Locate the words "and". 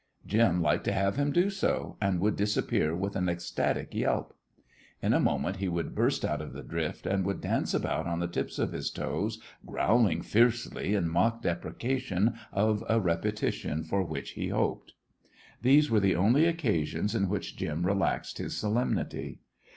2.01-2.19, 7.05-7.23